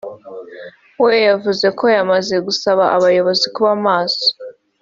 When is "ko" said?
1.77-1.83